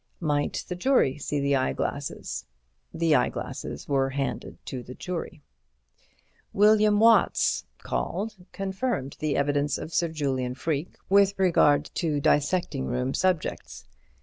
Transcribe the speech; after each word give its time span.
Might 0.19 0.65
the 0.67 0.73
jury 0.75 1.19
see 1.19 1.39
the 1.39 1.55
eyeglasses? 1.55 2.47
The 2.91 3.13
eyeglasses 3.13 3.87
were 3.87 4.09
handed 4.09 4.57
to 4.65 4.81
the 4.81 4.95
jury. 4.95 5.43
William 6.53 6.99
Watts, 6.99 7.65
called, 7.77 8.33
confirmed 8.51 9.15
the 9.19 9.37
evidence 9.37 9.77
of 9.77 9.93
Sir 9.93 10.07
Julian 10.07 10.55
Freke 10.55 10.97
with 11.07 11.37
regard 11.37 11.85
to 11.93 12.19
dissecting 12.19 12.87
room 12.87 13.13
subjects. 13.13 13.85